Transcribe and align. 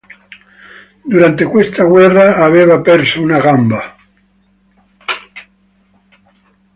Durante 1.03 1.43
questa 1.45 1.83
guerra 1.83 2.37
aveva 2.37 2.81
perso 2.81 3.21
una 3.21 3.39
gamba. 3.39 3.95